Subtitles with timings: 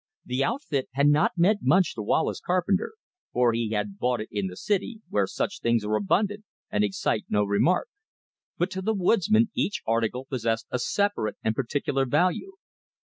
[0.25, 2.93] The outfit had not meant much to Wallace Carpenter,
[3.33, 7.25] for he had bought it in the city, where such things are abundant and excite
[7.29, 7.87] no remark;
[8.57, 12.53] but to the woodsman each article possessed a separate and particular value.